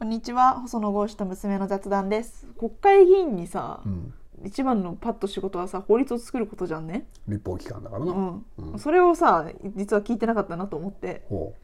[0.00, 0.60] こんにちは。
[0.60, 2.46] 細野豪志と娘の雑談です。
[2.58, 4.14] 国会議員にさ、うん、
[4.46, 8.46] 一番のパッと仕事はさ法律を作ることじゃんね、立法機関だからな、うん。
[8.72, 8.78] うん。
[8.78, 11.26] それをさ実は聞いてなかったなと思って。
[11.28, 11.54] ほ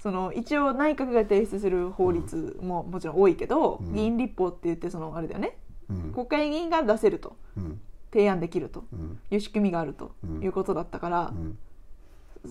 [0.00, 3.94] その一応内閣が提出する法律ももちろん多いけど、うん。
[3.94, 5.56] 議員立法って言ってそのあれだよね。
[5.88, 6.12] う、うん。
[6.12, 7.36] 国会議員が出せると。
[7.56, 7.80] うん。
[8.12, 8.86] 提案できると。
[8.92, 9.20] うん。
[9.30, 10.42] いう仕組みがあるとうん。
[10.42, 11.58] いうことだったからう、ん。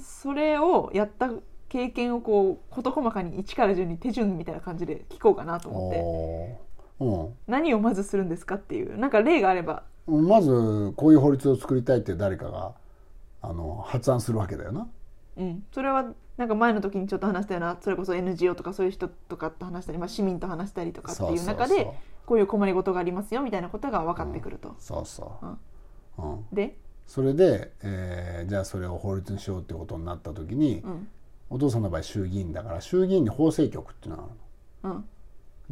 [0.02, 1.30] それをやった
[1.74, 6.00] 経験をこう事細かに1から順に手順みたいな感じで聞こうかなと思って。
[7.00, 7.30] おー。
[7.48, 9.82] 何をまずするんですかっていうなんか例があれば。
[10.06, 12.74] うん、まずこういう法律を作りたいって誰かが
[13.42, 14.88] あの発案するわけだよな。
[15.38, 21.88] うん、それはなんか前の時にちょっと話したようなそれこそ NGO とかそういう人とかと話したり、まあ、市民と話したりとかっていう中で
[22.28, 24.76] こういう困りごとがありますよみたいなことが分かってくると。
[24.78, 25.40] そうそ
[26.20, 26.46] う、うん。
[26.54, 26.78] で、
[27.08, 31.08] それで、えーじゃあそれを法律にしようってことになった時に、うん
[31.54, 34.96] お父さんの場合衆議院だから衆議院に法制局っていうのがあるの。
[34.96, 35.06] うん、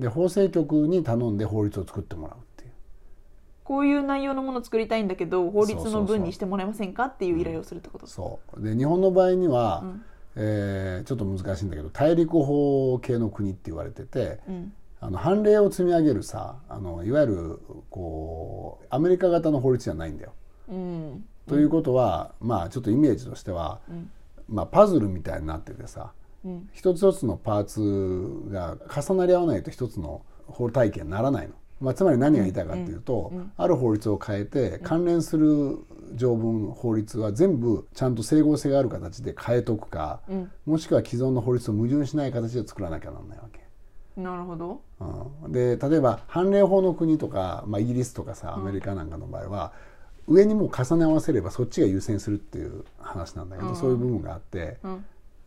[0.03, 2.71] で法制局に頼んで法律を作ってもらうっていう。
[3.63, 8.05] こういう内容のものを作りたいんだけど法律のそうそうそう文にしてもらえませんかっていう依頼をするってこと？
[8.05, 8.63] そう。
[8.63, 10.05] で日本の場合には、うん。
[10.35, 14.73] えーちょっと難しいんだけど大陸法系の国って言われてて、うん。
[14.99, 20.33] あの判例を積み上げるさあのいわゆるこうアメリカ型の法律じゃないんだよ。
[20.69, 21.25] うん。
[21.47, 24.11] ということは、まあちょっとイメージとしては、うん
[24.51, 26.11] まあ、パズルみたいになっててさ
[26.43, 26.69] うん。
[26.73, 31.53] 一つ一つのパーツが重なり合わないと一つの法体系にならないの。
[31.79, 35.79] まあ、つまり何が言いたいかっていうと、うんうんある法律を変えて関連する
[36.15, 40.51] 条文法律は全部ちゃんと整合性がある形で変えとくか、うん。
[40.65, 43.61] もしくは既存の法律と矛盾しない形で作らなきゃならないわけ。
[44.17, 44.81] なるほど。
[45.43, 49.73] うん、で例えば判例法の国とか、まあ、イギリスとかさアメリカなんかの場合は、
[50.31, 53.75] 上にもう重ね合わせればそっちが優先するっていう話なんだけど、うん。
[53.75, 54.89] そういう部分があってう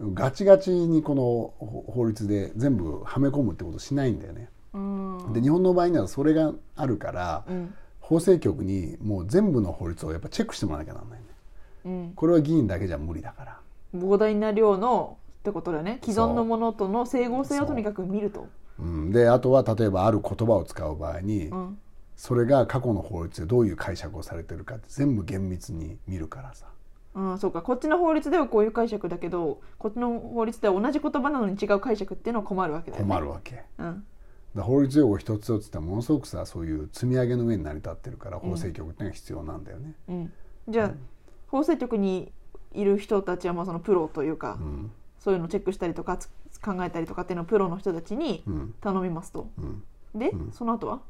[0.07, 0.15] ん。
[0.15, 1.23] ガチガチにこの
[1.65, 4.49] ほ法律で全部はめ込むってことしないんだよね。
[4.73, 5.33] うん。
[5.33, 7.75] で日本の場合にはそれがあるから、うん。
[8.01, 11.27] 法制局にもう全部の法律をやっぱチェックしてもらわなきゃならないね。
[11.85, 12.13] うん。
[12.15, 13.59] これは議員だけじゃ無理だから。
[13.95, 16.01] 膨大な量のってことだよね。
[16.03, 18.49] 既存のものとの整合性をとにかく見ると。
[18.79, 21.79] うん、であとは例えばある言葉を使う場合に、うん
[22.17, 26.67] それが過去の法律でどういう解釈をされてるかって全部厳密に見るからさ。
[27.15, 27.63] うん、そうか。
[27.63, 34.05] こっちの法律ではこういう解釈だけどこっちの法律では同じ言葉なのに違う解釈っていうのは困るわけだよね困るわけ、うん。
[34.55, 40.33] だ法律用語一つ一つってものすごくさそういう積み上げの上に成り立ってるから法制局っていうのが必要なんだよね、うん、
[40.69, 40.91] じゃあ、
[41.49, 42.33] 法制局に
[42.73, 44.91] いる人たちはまあそのプロというか、うん。
[45.19, 46.29] そういうのをチェックしたりとかつ
[46.61, 48.75] 考えたりとかっていうのをプロの人たちにうん。
[48.81, 49.83] 頼みますと、うん、
[50.19, 51.01] で、その後は？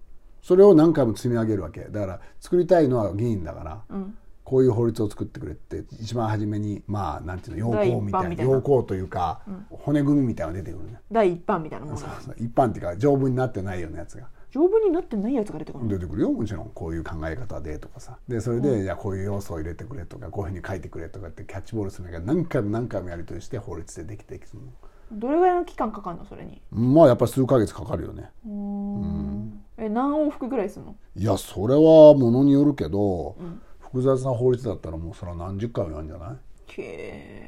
[0.44, 1.80] それを何回も積み上げるわけ。
[1.80, 4.14] だから作りたいのは議員だからうん。
[4.44, 9.40] こういう法律を作ってくれって一番初めにまあなんていうの要項みたいな要項というか、
[9.70, 11.00] 骨組みみたいなのが出てくるね。
[11.10, 12.34] 第一版みたいなものそうがそう。
[12.36, 14.28] 一般っていうか条文になってないようなやつが。
[14.50, 15.90] 丈夫になってないやつが出てくるの？
[15.90, 16.70] 出てくるよもちろん。
[16.74, 18.18] こういう考え方でとかさ。
[18.28, 24.60] でそれで、じゃあこういう要素を入れてくれとかこういうふうに書いてくれとかってキャッチボールするんだけど何回も何回もやり取りして法律でできていくの。
[25.10, 26.26] どれぐらいの期間かかるの？
[26.26, 26.60] それに。
[26.70, 28.30] まあやっぱり数ヶ月かかるよね。
[28.44, 29.33] うーん
[29.84, 30.96] え何往復ぐらいするの？
[31.16, 31.80] いやそれは
[32.14, 36.36] ものによるけど、ん複雑な法律だったらもうそれは何十回もやるんじゃない？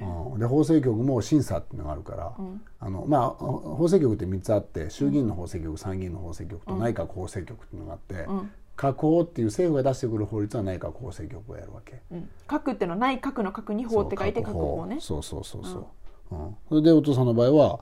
[0.03, 2.61] うん、で法制局も審査っていうのがあるから、ん。
[2.79, 8.51] あのまあ、法制局って3つあって衆議院の法制局、参議院の法制局と内閣法制局っていうのがあって、うん。
[8.77, 12.03] 閣法っていう政府が出してくる法律は内閣法制局がやるわけ。
[12.13, 14.99] うん、核っていうのは内閣の核に法って書いてそう核法ね。
[15.01, 15.23] そう。
[15.23, 15.89] そうそうそ
[16.31, 16.39] う、う。
[16.39, 16.57] ん。
[16.69, 17.81] それでお父さんの場合は、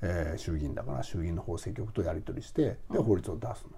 [0.00, 3.76] えー衆議院だから衆議院の法制局とやり取りしてで法律を出すの、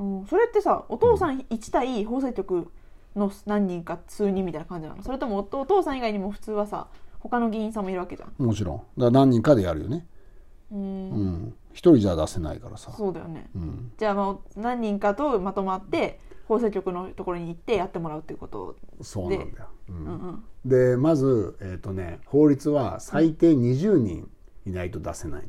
[0.00, 2.72] うん、それってさお父さん1対法制局
[3.14, 5.02] の何人か数人みたいな感じなの？
[5.02, 6.88] それともおお父さん以外にも普通はさ
[7.18, 8.32] 他の議員さんもいるわけじゃん？
[8.42, 8.76] もちろん。
[8.76, 10.06] だから何人かでやるよね。
[10.72, 10.78] うん。
[10.78, 11.54] うん。
[11.72, 12.92] 一人じゃ出せないからさ。
[12.96, 13.50] そうだよね。
[13.54, 13.92] うん。
[13.98, 16.18] じゃあまあ何人かとまとまって
[16.48, 19.96] 法制局のところに行ってやってもらうっていうことそうなんだよ、うん。
[19.96, 20.44] うんうん。
[20.64, 24.30] でまず、えーとね、法律は最低20人
[24.64, 25.44] いないと出せない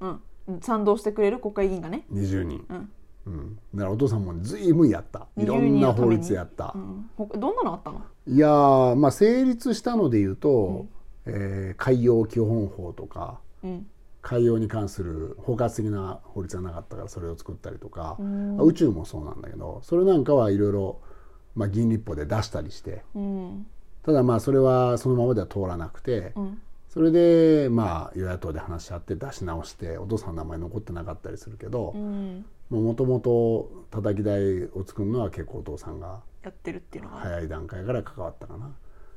[0.00, 0.20] の。
[0.48, 0.60] うん。
[0.60, 2.04] 賛同してくれる国会議員がね。
[2.12, 2.90] 20人、うん
[3.26, 5.26] うん、だからお父さんも随分やった。
[5.36, 8.02] いろ20んな法律やった、うん、ほどんなのあったの？
[8.26, 10.86] いやーまあ成立したので言うと、
[11.26, 13.86] えー海洋基本法とかうん。
[14.20, 18.58] 海洋に関する包括的な法律がなかったからそれを作ったりとか、ん。
[18.58, 21.00] 宇宙もそうなんだけどそれなんかはいろいろ
[21.54, 23.02] まあ議員立法で出したりして。
[23.14, 23.66] うん。
[24.02, 26.58] ただまあそれはそのままでは通らなくて、うん
[26.94, 32.44] それでまあ与野党で話し合って出し直してお父さんの名前残ってなかったりするけどうん。
[32.70, 38.70] もともと叩き台を作るのは結構お父さんがやってるっていうのが、早い段階から関わったかな。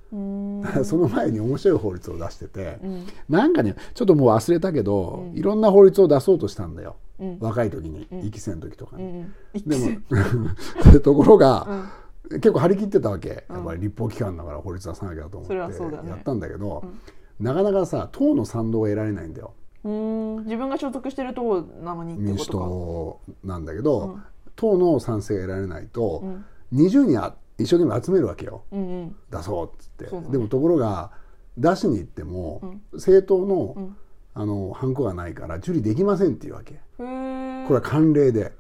[0.86, 3.06] その前に面白い法律を出してて、うん。
[3.28, 5.38] なんかねちょっともう忘れたけど、うん。
[5.38, 6.96] いろんな法律を出そうとしたんだよ。
[7.20, 7.38] うん。
[7.40, 8.20] 若い時にうん。
[8.22, 9.26] 1期生の時とかに。
[9.66, 11.90] でも ところが、
[12.30, 12.40] うん。
[12.40, 13.46] 結構張り切ってたわけ。
[13.50, 15.68] うんやっぱり立法機関だから法律出さなきゃと思ってや
[16.16, 17.00] ったんだけど、うん
[17.40, 19.54] なかなかさ党の賛同が得られないんだよ。
[19.84, 20.44] うーん。
[20.46, 24.24] 自分が所属してるとこなのに民主党なんだけど、うん。
[24.56, 26.46] 党の賛成が得られないと、うん。
[26.74, 28.64] 20人あ一生懸命集めるわけよ。
[28.72, 29.16] うんうん。
[29.32, 30.32] 出そうっつって、ね。
[30.32, 31.12] でもところが
[31.58, 32.82] 出しに行っても、うん。
[32.94, 33.98] 政党の,、うん。
[34.34, 36.74] あのハンコがないから受理できませんっていうわけ。
[36.98, 38.54] これは慣例で。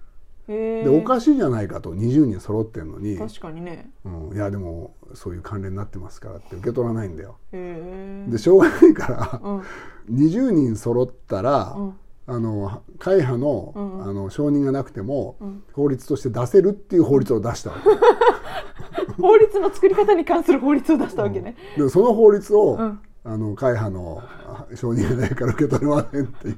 [0.47, 3.89] でおかしいじゃないかと20人揃ってるのに、確かにね。
[4.05, 7.37] うん、いやでもそういう慣例になってますからって受け取らないんだよ。
[7.51, 9.63] へえでしょうがないからうん。
[10.09, 11.93] 20人揃ったら、うん。
[12.29, 13.99] あの会派の,、うん。
[13.99, 15.63] うんあの承認がなくても、うん。
[15.73, 21.55] 法律として出せるっていう法律を出したわけ、 法律の作り方に関する法律を出したわけね。
[21.75, 22.99] でその法律を、うん。
[23.25, 26.57] あの会派のあ承認がないから受け取れませんっていう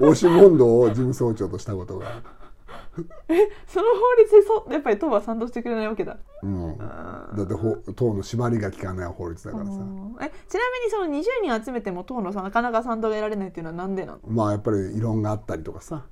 [0.00, 2.22] 押し問答を事務総長としたことが
[3.28, 6.16] ある、その法律でそやっぱり党は賛同してくれないわけだ。
[6.42, 14.18] うん、あだってほ党の縛りが効かない法律だからさ、うんえちなみにその20人集めても党のさなかなか賛同が得られないっていうのはなんでなの？
[14.26, 16.04] まあやっぱり異論があったりとかさ、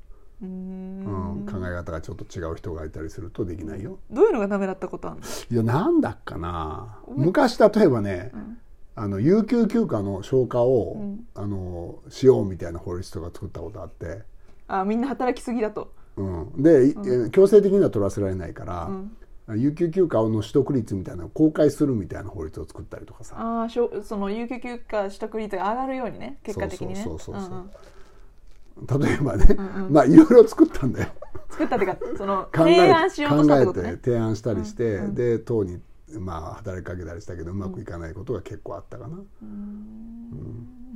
[0.43, 1.00] うん。
[1.00, 1.46] ん。
[1.46, 3.99] 考え方がちょっと違う人がいたりするとできないよ。
[4.11, 5.26] どういうのがダメだったことあるの？
[5.50, 7.00] いやなんだっかな。
[7.08, 8.58] うん昔例えばね、ん。
[8.94, 11.26] あの有給休暇の消化を、うん。
[11.34, 14.23] あのしようみたいな法律とか作ったことあって、
[14.67, 16.94] あみんな働きすぎだと、うん、で、い
[17.26, 18.91] え強制的には取らせられないから、
[19.47, 23.37] うん、有給休暇の取得率みたいなのを公開するみたいな法律を作ったりとかさ。
[23.38, 26.38] ああしょその有給休暇取得率が上がるようにね。
[26.43, 27.37] 結果的にねそうそう。
[27.37, 29.00] そうそううんうん。
[29.06, 29.93] 例えばね、うんうん。
[29.93, 31.09] まあいろいろ作ったんだよ。
[31.50, 33.91] 作ったっていうかその 考え提案しようとしたって考ことね。
[33.91, 35.81] えて提案したりして、うんうんで党に
[36.19, 39.19] まあ働きかけたりしたけどうまくいかないことが結構あったかな、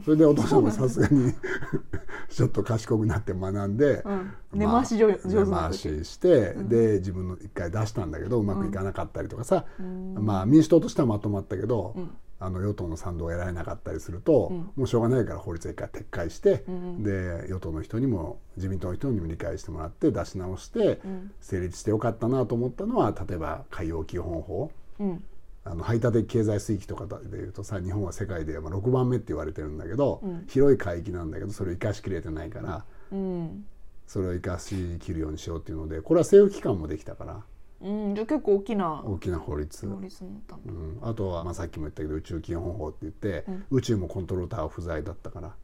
[0.04, 1.32] それでお父さんもさすがに
[2.28, 4.32] ちょっと賢くなって学んで、うん。
[4.52, 10.14] 根回し上上手根回しして、で自分の一回出したんだけどうまくいかなかったりとかさ、うん。
[10.14, 12.10] まあ民主党としてはまとまったけど、うん。
[12.40, 14.56] あの与党の賛同を得られなかったりすると、うん。
[14.74, 17.02] もうしょうがないから法律は一回撤回して、うん。
[17.02, 21.30] で与党の人にも自民党の人にも理解してもらって出し直して、うん。
[21.40, 25.24] 成立してよかったなと思ったのは例えば海洋基本法うん
[25.64, 30.44] あの排他的経済水域とかでいうとさ日本は世界でまあ6番目って言われてるんだけど、うん。
[30.48, 33.64] 広い海域なんだけどそれを生かしきれてないからうん。
[34.06, 37.40] それを生かしきるようにしようっていうのでこれは政府機関もできたから。
[37.82, 38.14] うん。
[38.14, 39.88] じゃあ結構大きな大きな法律。
[39.88, 43.64] 法律うん、あとは、まあ、さっきも言ったけど宇宙基本法って言って、うん。
[43.70, 45.54] 宇宙もコントロールタワー不在だったから。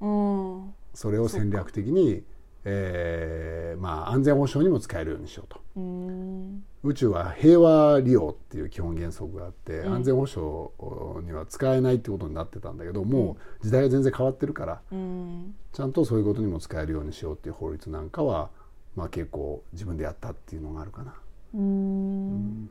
[0.00, 0.74] うん。
[0.94, 2.24] それを戦略的に、
[2.64, 5.60] えーまあ、安全保障にも使えるようにしようと。
[5.76, 6.64] うん。
[6.84, 9.94] 宇宙は平和利用っていう基本原則があって、うん。
[9.94, 10.70] 安全保障
[11.26, 15.54] には使えないってことになってたんだけどもう時代が全然変わってるからうん。
[15.72, 18.50] ちゃんとそういうことにも使えるようにしようっていう法律なんかは、
[18.94, 21.14] まあ、結構自分でやったっていうのがあるかな。
[21.54, 22.70] うん。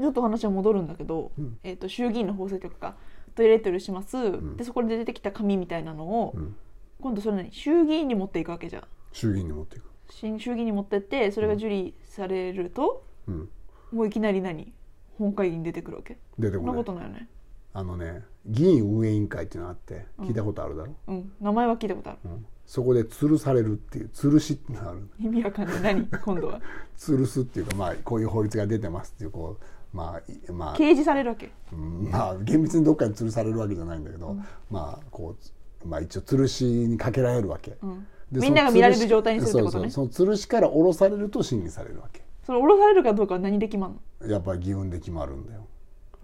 [0.00, 1.58] ちょっと話は戻るんだけど、うん。
[1.62, 2.96] えー、と衆議院の法制局が
[3.34, 4.56] トイレットルします、ん。
[4.56, 6.56] でそこで出てきた紙みたいなのを、うん。
[7.00, 7.52] 今度それ何？
[7.52, 8.82] 衆議院に持っていくわけじゃん
[9.12, 13.48] 衆議院に持っていく、新衆議院に持ってってそれが受理されると、うん、
[13.92, 14.72] もういきなり何？
[15.18, 16.16] 本会議に出てくるわけ？
[16.36, 16.76] そんな出てこない。
[16.76, 17.28] ことないよね。
[17.74, 21.32] あのね議院運営委員会っていうのがあって聞いたことあるだろ、うん。
[21.40, 22.18] 名前は聞いたことある。
[22.24, 22.46] うん。
[22.66, 25.08] そこで吊るされるっていう吊るしっていうのがある。
[25.20, 25.82] 意味わかんない。
[25.82, 26.06] 何？
[26.24, 26.60] 今度は。
[26.96, 30.76] 吊るすっていうかまあこういう法律が出てますっていうこうまあいまあ。
[30.76, 31.50] 掲示されるわけ。
[31.72, 32.08] うん。
[32.10, 34.36] まあ厳密にどっかに吊るされるわけじゃないんだけど、
[34.70, 35.36] まあこ
[35.84, 38.00] うまあ一応吊るしにかけられるわけ、うん。
[38.00, 39.90] でみんなが見られる状態にするってことね。
[39.90, 42.22] そうそうその吊るしから下ろされると審議されるわけ。
[42.44, 44.28] それ下ろされるかどうかは何で決まんの？
[44.30, 45.66] やっぱり議運で決まるんだよ。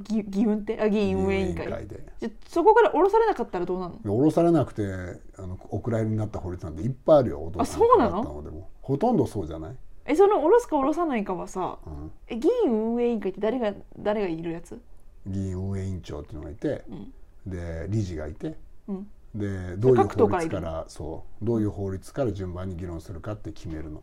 [0.00, 0.80] 議議運って？
[0.80, 2.04] あ議員運営委員会で。
[2.18, 4.00] じゃそこから下ろされなかったらどうなるの？
[4.02, 4.82] で下ろされなくて
[5.38, 7.52] あのお蔵入りになった法律なんていっぱいあるよ。
[7.56, 8.22] あそうなの？
[8.22, 8.68] が変わったでも。
[8.82, 12.10] ほとんどそうじゃない、えその下ろすか下ろさないかはさうん。
[12.28, 14.78] え議員運営委員会って誰が誰がいるやつ？
[15.26, 17.12] 議員運営委員長っていうのがいて、ん。
[17.50, 18.56] で理事がいて
[18.88, 24.02] うんでどういう法律からそうどういう法律から順番に議論するかって決めるの。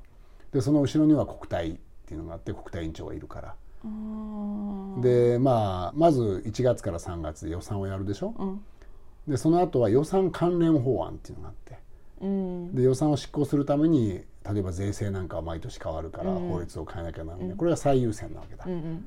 [0.51, 3.55] でその後ろには国対っていうのがあって国対委員長がいるから。
[5.01, 8.33] でまあまず1月から3月で予算をやるでしょ。
[8.37, 8.61] うん。
[9.27, 11.79] でその後は予算関連法案っていうのがあって。
[12.21, 12.75] うん。
[12.75, 14.21] で予算を執行するために
[14.51, 16.49] 例えば税制なんかは毎年変わるからうん。
[16.49, 19.05] 法律を変えなきゃならない、これが最優先なわけだ、うんうん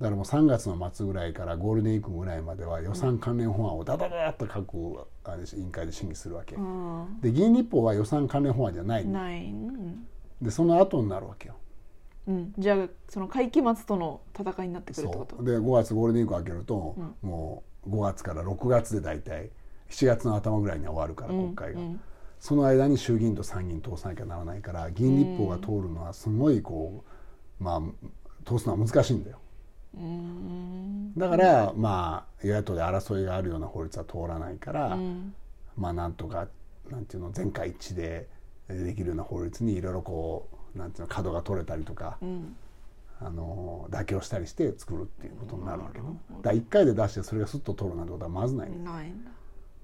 [0.00, 9.44] だからもう3月の末ぐらいからゴールデンウィークぐらいまでは予算関連法案をダダダダッと各委員会で審議するわけ、あで議員立法は予算関連法案じゃないない。
[9.46, 10.06] うん。
[10.42, 11.54] でその後になるわけよ。
[12.28, 12.52] うん。
[12.58, 15.36] じゃあその会期末との戦いになってくるってこと？
[15.36, 15.46] そう。
[15.46, 17.30] で5月ゴールデンウィーク明けると、うん。
[17.30, 19.48] もう5月から6月で大体
[19.88, 22.00] 7月の頭ぐらいには終わるから国会が、うん。
[22.38, 27.02] その間に衆議院と参議院通さなきゃならないから議員立法が通るのはすごいこ
[27.58, 27.80] うまあ
[28.44, 29.38] 通すのは難しいんだよ。
[29.38, 29.45] うん
[31.16, 35.34] だからまあ与野党で争いがあるような法律は通らないから、うん。
[35.76, 36.48] まあなんとか
[36.90, 38.28] なんていうの全会一致で
[38.68, 42.56] できるような法律にいろいろこうなんていうの角が取れたりとか、うん。
[43.18, 46.04] あの妥協したりして作るっていうことになるわけね。
[46.42, 48.76] だから1回で出してそれがスッと通るなんてことはまずないね。
[48.76, 49.30] ないんだ、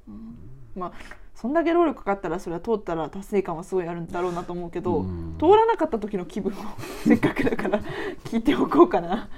[0.09, 0.37] うん。
[0.76, 0.92] まあ
[1.35, 5.37] そんだけ労力かかったらそれは通ったら達成感はすごいあるんだろうなと思うけど、うん。
[5.38, 6.57] 通らなかった時の気分を
[7.04, 7.81] せっかくだから
[8.25, 9.31] 聞いておこうかな。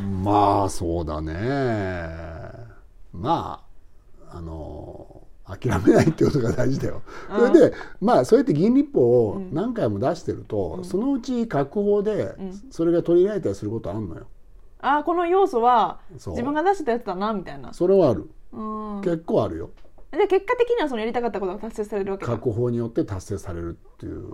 [0.00, 1.32] まあそうだね
[3.12, 3.64] ま
[4.30, 7.02] ああの諦めないってことが大事だよ。
[7.30, 14.26] うんそれでまあそうやって議員立法を何回も出してると、うんそのうち確法でうんそれが取り入れられたりすることあるのよ。
[14.80, 17.72] あーこの要素は自分が出してたやつだなみたいな。
[17.72, 18.62] それはあるう
[18.98, 19.70] ん、結構あるよ。
[20.10, 22.32] で結果的にはそのやりたかったことが達成されるわけだ。
[22.32, 24.32] 確法によって達成されるっていう、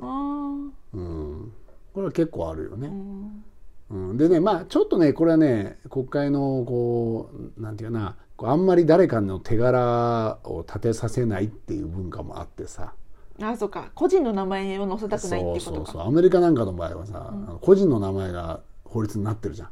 [0.95, 1.53] うん、
[1.93, 2.89] これは結構あるよね。
[2.89, 3.45] うん
[3.93, 12.95] うん、でねまあちょっとねこれはね国会のこうなんていうかなあんまり誰かの手柄を立てさせないっていう文化もあってさ。
[13.41, 13.91] あそうか。
[13.95, 15.63] 個人の名前を載せたくないってことか。
[15.65, 17.59] そうそうアメリカなんかの場合はさ、うん。
[17.61, 19.69] 個人の名前が法律になってるじゃん。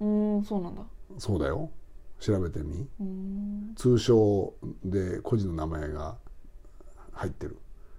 [0.00, 0.82] うんそうなんだ。
[1.18, 1.70] そうだよ。
[2.20, 2.86] 調べてみ。
[3.00, 3.72] うん。
[3.76, 4.54] 通称
[4.84, 6.16] で個人の名前が
[7.12, 7.58] 入ってる、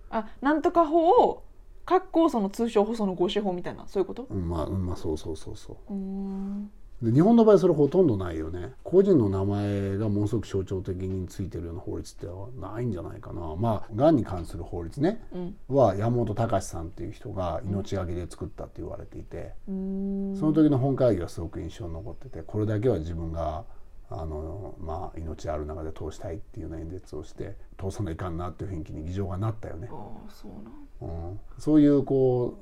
[0.09, 1.43] あなんとか法を
[1.85, 4.27] かっこその通称法その合司法みたいなそういうこと？
[4.29, 5.93] うん、まあ、うんまあそうそうそうそう。
[5.93, 6.71] うん。
[7.01, 8.73] で日本の場合それほとんどないよね。
[8.83, 12.27] 個人の名前がものすごく象徴的についてるような法律って
[12.59, 13.55] ないんじゃないかな。
[13.55, 15.23] まあがんに関する法律ね。
[15.33, 15.55] うん。
[15.75, 20.37] は山本隆さんっていう人が命がけで作ったって言われていて、うん。
[20.39, 23.63] その時の本会議はすごく印象に残っててこれだけは自分が
[24.11, 29.87] あの、まあ、命ある中で通したいっていうような演説をして通さないかんなっていう雰囲気に議場がなったよね。
[30.29, 31.29] そうなん。
[31.29, 32.59] うん、そういうこ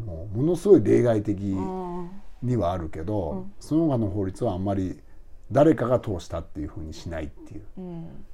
[0.00, 2.08] うもうものすごい例外的あ
[2.42, 3.52] にはあるけど、うん。
[3.60, 5.00] その他の法律はあんまり
[5.50, 8.24] 誰かが通したっていうふうにしないっていう、ーうん。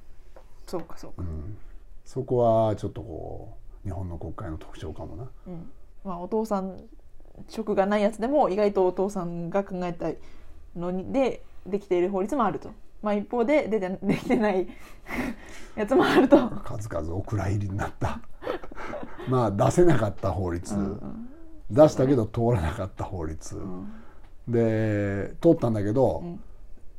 [0.67, 1.15] そうかそうか。
[1.23, 1.57] うん、
[2.05, 5.29] そこはちょっとこう日本の国会の特徴かもな。
[5.47, 5.71] うん。
[6.03, 6.79] まあお父さん
[7.47, 10.11] 職がないやつでも意外とお父さんが考えた
[10.75, 12.71] のにでできている法律もあると。
[13.01, 14.67] まあ一方で出てできてない
[15.75, 16.49] やつもあると。
[16.63, 18.19] 数々お蔵入りになった。
[19.29, 21.29] まあ出せなかった法律、うん
[21.71, 23.91] 出したけど通らなかった法律、うん。
[24.47, 26.23] で通ったんだけど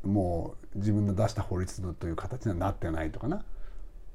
[0.04, 0.12] う、ん。
[0.12, 3.42] もう自分の出した法律という形にはなってないとかな、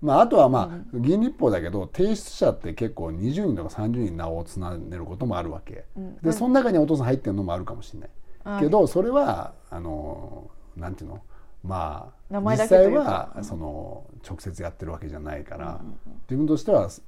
[0.02, 5.86] まあ、あとはまあ、議員立法だけど提出者って結構20人とか30人名を連ねることもあるわけ。
[5.98, 6.18] うん。
[6.20, 8.10] でその中にお父さん入ってるのもあるかもしれない。
[8.10, 8.25] あ
[8.60, 11.22] けどそれはあのなんていうの？
[11.64, 15.98] まあ実際はその直接やってるわけじゃないから、うん
[16.28, 17.02] 自分としてはそ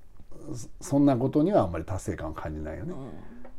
[0.79, 2.94] そんなことにはあんまり達成感を感じないよね、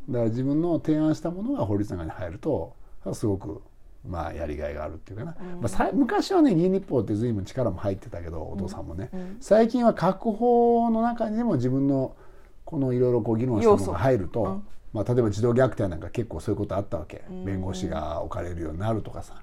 [0.08, 2.74] だから自分の提案したものが法律の中に入ると
[3.12, 3.62] すごく
[4.08, 5.60] まあやりがいがあるっていうかな、うん。
[5.60, 9.36] まあ、さ昔はね議員立法って随分力も入ってたけどお父さんもね、うん。
[9.40, 12.16] 最近は確法の中にでも自分の
[12.64, 14.62] このいろいろ議論したものが入ると、
[14.98, 17.44] まあ、例えば児童虐待なんか結構そういうことあったわけ、うん。
[17.44, 19.42] 弁護士が置かれるようになるとかさ。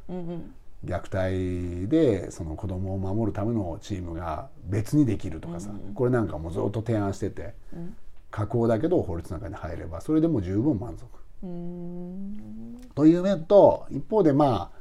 [0.83, 7.53] 虐待でその子供を守るためのチームが別にできるとかさ、うんこれなんかもずっと提案してて。
[7.73, 7.95] うん。
[8.31, 11.05] 確法だけど法律の中に入ればそれでも十分満足。
[11.41, 12.81] うん。
[12.93, 14.74] という面と一方でまあ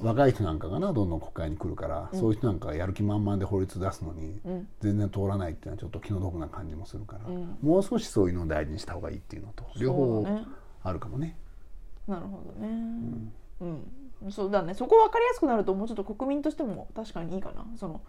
[0.00, 4.68] 若い人なんかがなどんどん国会に来るから、そういう人なんかがやる気満々で法律出すのにうん。
[4.80, 7.58] 全然通らないっていうのはちょっと気の毒な感じもするから、うん。
[7.62, 10.26] もう少しそういうのを大事にした方がいいっていうのと両方
[10.82, 11.36] あるかもね。
[12.06, 12.68] なるほどね。
[13.60, 14.74] うん、そうだね。
[14.74, 17.66] そこ分かりやすくなるともうちょっと国民としても確かにいいかな。
[17.76, 18.00] その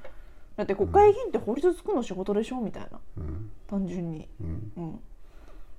[0.55, 2.99] だって国会議員って法律作るの仕事でしょみたいな。
[3.17, 4.27] うん単純に。
[4.41, 4.71] うん。
[4.77, 4.91] うん。
[4.93, 4.99] だ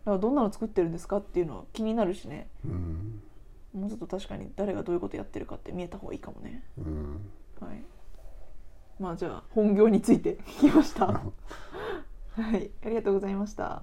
[0.07, 2.49] からどんなの作ってるんですかっていうのは気になるしね。
[2.65, 3.23] うん
[3.75, 6.65] もうちょっと確かに誰がどういうことやってるかって見えた方がいいかもね。
[6.79, 7.31] うん。
[7.61, 7.85] はい。
[8.99, 11.07] まあじゃあ本業について聞きました。
[12.33, 12.71] はい。
[12.85, 13.83] ありがとうございました